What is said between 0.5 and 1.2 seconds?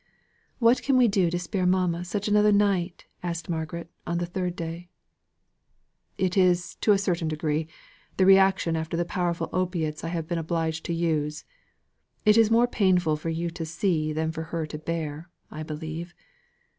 "What can we